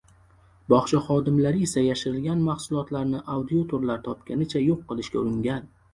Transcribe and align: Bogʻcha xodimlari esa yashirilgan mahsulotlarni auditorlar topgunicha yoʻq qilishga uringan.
Bogʻcha 0.71 1.01
xodimlari 1.09 1.61
esa 1.67 1.83
yashirilgan 1.87 2.41
mahsulotlarni 2.47 3.21
auditorlar 3.35 4.03
topgunicha 4.09 4.65
yoʻq 4.71 4.83
qilishga 4.93 5.23
uringan. 5.25 5.71